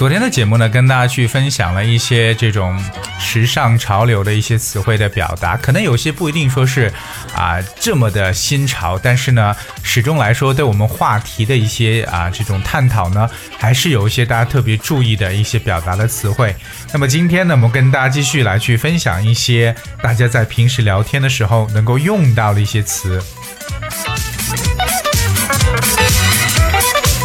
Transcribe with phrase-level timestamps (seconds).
[0.00, 2.74] 昨天的节目呢，跟大家去分享了一些这种
[3.18, 6.90] 时尚潮流的一些词汇的表达，可能有些不一定说是
[7.34, 13.28] 啊这么的新潮，但是呢，始终来说对我们话题的一些啊这种探讨呢，
[13.58, 16.56] 还是有一些大家特别注意的一些表达的词汇。
[16.94, 23.22] 那么今天呢，我们跟大家继续来去分享一些大家在平时聊天的时候能够用到的一些词。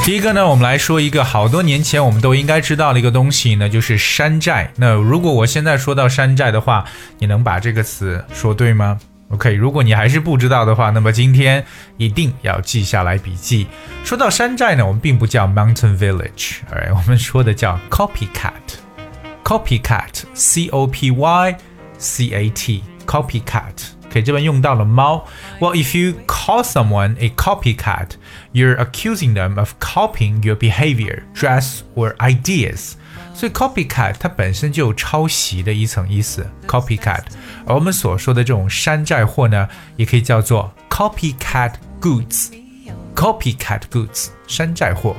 [0.06, 4.72] 第一个呢，我们来说一个好多年前我们都应该知道的一个东西呢，就是山寨。
[4.76, 6.86] 那如果我现在说到山寨的话，
[7.18, 11.66] 你能把这个词说对吗？OK，如果你还是不知道的话，那么今天
[11.98, 13.66] 一定要记下来笔记。
[14.04, 21.58] 说到山寨呢，我们并不叫 Mountain Village，哎，我们说的叫 Copycat，Copycat，C O P Y
[21.98, 23.74] C A T，Copycat。
[24.06, 25.26] OK，这边用到了猫。
[25.60, 28.10] Well, if you call someone a copycat,
[28.55, 32.93] you're accusing them of copying your behavior, dress or ideas.
[33.35, 37.23] 所以 copycat 它本身就有抄袭的一层意思，copycat。
[37.67, 45.17] 而我们所说的这种山寨货呢，也可以叫做 copycat goods。copycat goods，山寨货。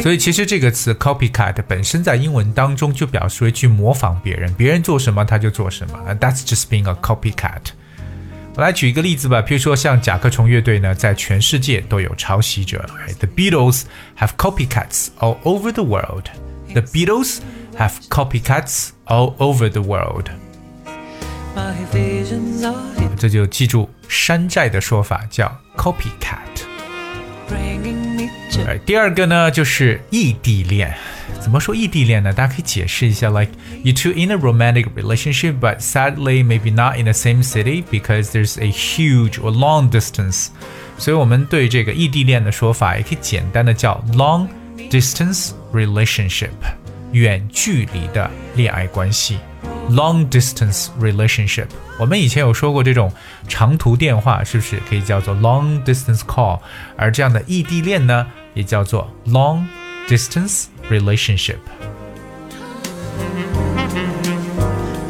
[0.00, 7.60] 所以其实这个词 copycat 本身在英文当中就表示为去模仿别人，别人做什么他就做什么，That's just being a copycat。
[8.57, 12.83] 我来举一个例子吧，比如说像甲壳虫乐队呢，在全世界都有抄袭者。
[13.19, 13.83] The Beatles
[14.17, 16.23] have copycats all over the world.
[16.73, 17.37] The Beatles
[17.77, 20.31] have copycats all over the world.
[23.15, 26.57] 这就记住山寨的说法叫 copycat。
[28.66, 30.94] 哎，第二个呢就是异地恋。
[31.40, 32.32] 怎么说异地恋呢？
[32.32, 33.50] 大家可以解释一下，like
[33.82, 38.30] you two in a romantic relationship, but sadly maybe not in the same city because
[38.30, 40.48] there's a huge or long distance。
[40.98, 44.46] 所以我们对这个异地恋的说法，也可以简单的叫 long
[44.90, 46.50] distance relationship，
[47.12, 49.38] 远距离的恋爱关系。
[49.90, 51.66] long distance relationship。
[51.98, 53.12] 我们以前有说过，这种
[53.48, 56.60] 长途电话是不是可以叫做 long distance call？
[56.96, 58.26] 而这样的异地恋呢，
[58.56, 59.64] 也叫做 long
[60.08, 61.56] distance relationship。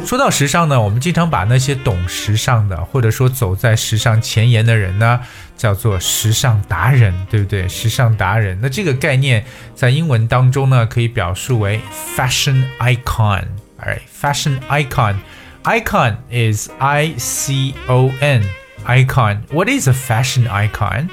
[0.05, 5.19] 说到时尚呢，我们经常把那些懂时尚的，或者说走在时尚前沿的人呢，
[5.57, 7.67] 叫做时尚达人，对不对？
[7.67, 11.79] 时尚达人，那这个概念在英文当中呢，可以表述为
[12.15, 15.15] fashion icon。Alright, fashion icon.
[15.63, 18.43] Icon is I C O N.
[18.85, 19.43] Icon.
[19.49, 21.07] What is a fashion icon?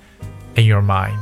[0.55, 1.19] in your mind？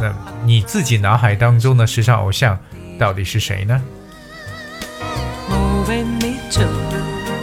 [0.00, 0.14] 那
[0.44, 2.58] 你自己脑海当中的时尚偶像
[2.98, 3.80] 到底是谁呢？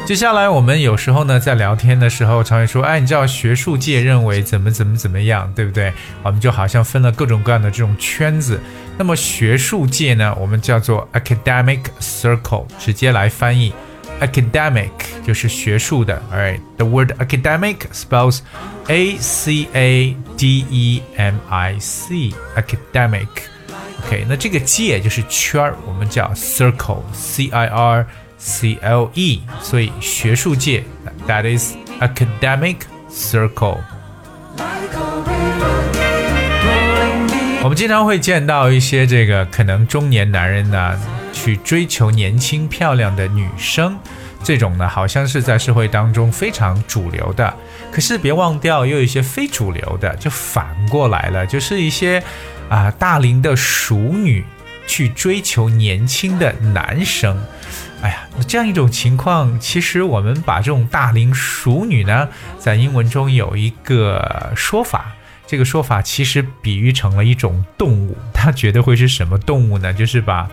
[0.06, 5.90] 接下来我们有时候呢在聊天的时候，常会说，哎，你知道学术界认为怎么怎么怎么样，对不对？
[6.22, 8.60] 我们就好像分了各种各样的这种圈子。
[8.98, 13.72] 那么学术界呢，我们叫做 academic circle，直接来翻译。
[14.20, 14.90] academic
[15.26, 18.40] 就是学术的，alright，the word academic spells
[18.88, 23.26] A C A D E M I C，academic。
[24.04, 28.06] OK，那这个界就是圈儿，我们叫 circle，C I R
[28.38, 30.84] C L E，所以学术界
[31.26, 32.76] that is academic
[33.10, 33.78] circle。
[37.62, 40.98] 我们经常会见到一些这个可能中年男人呢。
[41.36, 43.98] 去追求年轻漂亮的女生，
[44.42, 47.52] 这种呢，好像是在社会当中非常主流的。
[47.92, 52.22] 可是别忘掉，又有一些非主流的，就反过来了，就是一些
[52.70, 54.42] 啊大龄的熟女
[54.86, 57.36] 去追求年轻的男生。
[58.02, 62.28] 哎呀，这样一种情况，其实我们把这种大龄熟女呢，
[62.58, 65.12] 在英文中有一个说法，
[65.46, 69.92] 这个说法其实比喻成了一种动物，它绝对会是什么动物呢？
[69.92, 70.48] 就是把。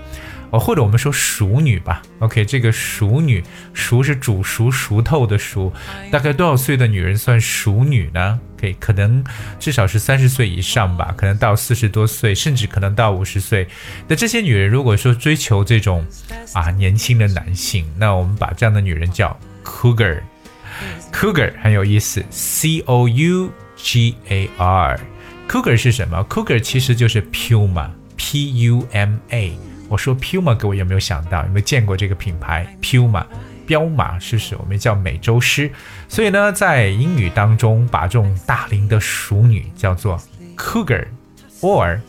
[0.51, 3.43] 哦，或者我们说熟女吧，OK，这个熟女，
[3.73, 5.73] 熟是煮熟、熟透的熟，
[6.11, 8.39] 大概多少岁的女人算熟女呢？
[8.59, 9.23] 可以，可能
[9.59, 13.67] 至少是三十岁以上吧，可能到四十多岁，甚至可能到五十岁。
[14.07, 16.05] 那这些女人如果说追求这种
[16.53, 24.99] 啊年轻的男性，那我们把这样的女人叫 cougar，cougar 很有意思，C O U G A R。
[25.47, 29.57] Cougar 是什么？Cougar 其实就是 Puma，P U M A。
[29.91, 31.43] 我说 Puma，各位有没有想到？
[31.43, 33.25] 有没有见过这个品牌 Puma？
[33.67, 34.55] 彪马是不是？
[34.55, 35.69] 我们叫美洲狮。
[36.07, 40.17] 所以呢，在英语当中，把这种大龄的熟女叫做
[40.55, 41.99] Cougar，or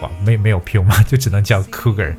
[0.00, 2.14] 哇，没没有 Puma，就只能叫 Cougar。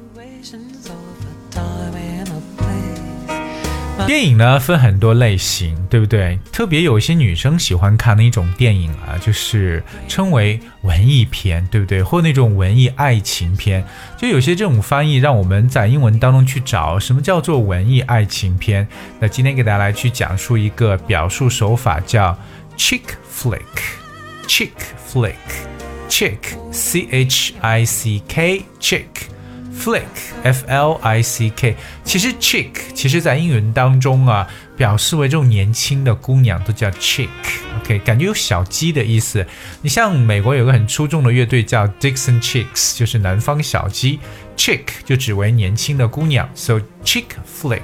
[4.05, 6.37] 电影呢分很多类型，对不对？
[6.51, 12.03] 特别有一些女生喜欢看的一种电影啊，就是称为文艺片，对不对？
[12.03, 13.83] 或那种文艺爱情片，
[14.17, 18.87] 就有些这种翻译让我们在英文当中去找什么叫做文艺爱情片。
[19.19, 22.37] 那今天给大家来去讲述一个表述手法，叫
[22.77, 23.01] chick
[23.33, 24.71] flick，chick
[25.11, 26.37] flick，chick
[26.71, 29.32] c h i c k chick。
[29.77, 30.03] Flick,
[30.43, 34.47] F L I C K，其实 chick，其实在英文当中啊，
[34.77, 39.45] 表示为这种年轻的姑娘都叫 chick，OK，感觉有小鸡的意思。
[39.81, 44.19] 你像美国有个很出众的乐队叫 Dixon Chicks，就是南方小鸡
[44.55, 47.81] ，chick 就指为年轻的姑娘，so chick flick。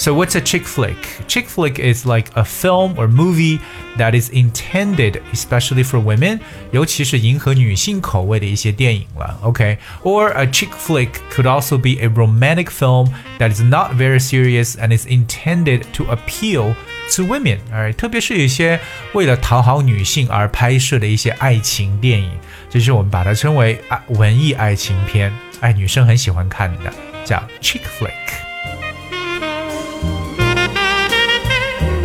[0.00, 0.96] So what's a chick flick?
[1.26, 3.60] Chick flick is like a film or movie
[3.96, 6.40] that is intended especially for women，
[6.70, 9.38] 尤其是迎合女性口味的一些电影了。
[9.42, 14.74] OK, or a chick flick could also be a romantic film that is not very serious
[14.76, 16.74] and is intended to appeal
[17.14, 17.58] to women。
[17.72, 18.78] 哎，特别是有一些
[19.14, 22.30] 为了讨好女性而拍摄的一些爱情电影，
[22.68, 25.32] 就是我们把它称为啊文艺爱情片。
[25.60, 26.92] 哎，女生很喜欢看的，
[27.24, 28.49] 叫 chick flick。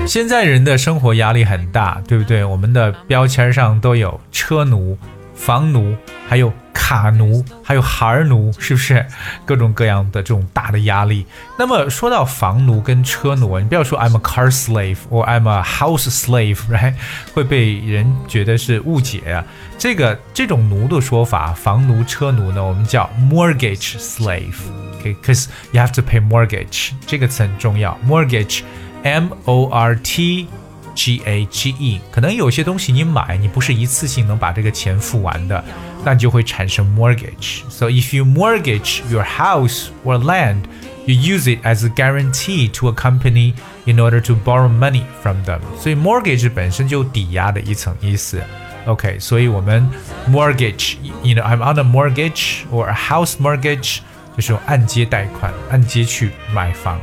[0.07, 2.45] 现在人的生活压力很大，对不对？
[2.45, 4.97] 我们的标签上都有车奴、
[5.35, 5.97] 房奴，
[6.29, 9.05] 还有卡奴，还有孩儿奴，是不是？
[9.45, 11.27] 各种各样的这种大的压力。
[11.59, 16.95] 那么说到房奴跟车奴，你不要说 I'm a car slave or I'm a house slave，right？
[17.35, 19.45] 会被人觉得是误解啊。
[19.77, 28.63] 这个这种奴的说法，房奴、车奴呢，我们叫 mortgage slave，OK？Cause you have to pay mortgage，这个词很重要，mortgage。
[29.04, 30.48] M O R T
[30.94, 35.64] G A G E，可能有些东西你买，你不是一次性能把这个钱付完的，
[36.04, 40.64] 那就会产生 mortgage。So if you mortgage your house or land,
[41.06, 43.54] you use it as a guarantee to a company
[43.86, 45.62] in order to borrow money from them。
[45.80, 48.42] 所以 mortgage 本身就抵押的一层意思。
[48.86, 49.90] OK，所以我们
[50.30, 54.00] mortgage，you know I'm on a mortgage or a house mortgage，
[54.36, 57.00] 就是用按揭贷款，按揭去买房。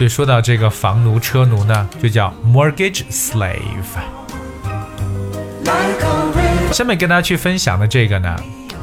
[0.00, 3.56] 所以说到这个房奴、车奴呢，就叫 mortgage slave。
[6.72, 8.36] 下面跟大家去分享的这个呢，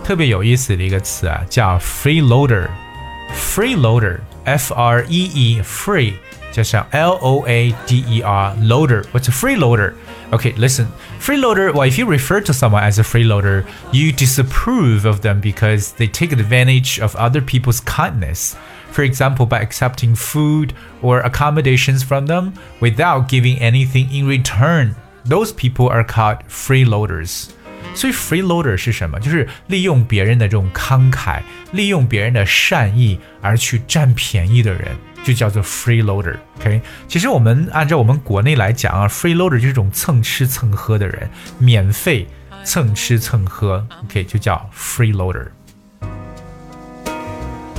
[0.03, 6.13] 特别有意思的一个词啊，叫 freeloader。freeloader，f r e e free
[6.51, 9.93] 加上 l o a d e r loader。What's a freeloader?
[10.31, 10.87] Okay, listen.
[11.19, 15.93] Freeloader, well, if you refer to someone as a freeloader, you disapprove of them because
[15.97, 18.55] they take advantage of other people's kindness
[18.92, 20.70] For example, by accepting food
[21.02, 24.94] or accommodations from them without giving anything in return.
[25.28, 27.48] Those people are called freeloaders.
[27.94, 29.18] 所以 freeloader 是什么？
[29.20, 31.40] 就是利用别人的这种慷慨，
[31.72, 36.36] 利用别人的善意而去占便宜的人，就叫做 freeloader。
[36.58, 41.28] OK，其实我们按照我们国内来讲啊，freeloader 就是种蹭吃蹭喝的人，
[41.58, 42.26] 免费
[42.64, 45.48] 蹭吃蹭喝，OK 就叫 freeloader。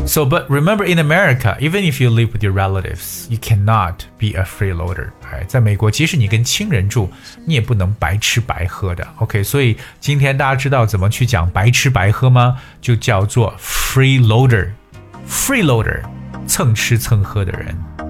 [0.06, 4.36] so, but remember in America, even if you live with your relatives, you cannot be
[4.36, 5.08] a freeloader.
[5.32, 7.10] 哎，在美国，即使你跟亲人住，
[7.46, 9.06] 你也不能白吃白喝的。
[9.16, 12.58] OK，所以今天大家知道怎么去讲白吃白喝吗？
[12.80, 16.02] 就叫做 freeloader。freeloader，
[16.46, 18.07] 蹭吃蹭喝的人。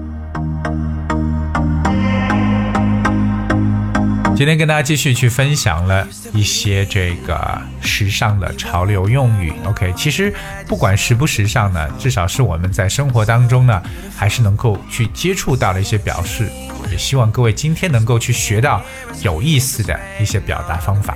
[4.40, 9.52] 今天跟大家继续去分享了一些这个时尚的潮流用语。
[9.66, 10.32] OK，其实
[10.66, 13.82] 不管时不时尚呢，至少是我们在生活当中呢，
[14.16, 16.48] 还是能够去接触到的一些表示。
[16.90, 18.82] 也希望各位今天能够去学到
[19.20, 21.14] 有意思的一些表达方法。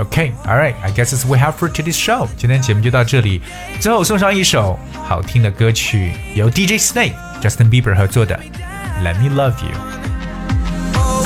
[0.00, 2.28] OK，All right，I guess it's we have for today's show。
[2.36, 3.40] 今天节目就到这里，
[3.80, 8.38] 最后送上一首好听的歌曲，由 DJ Snake、Justin Bieber 合作的
[9.02, 9.72] 《Let Me Love You》。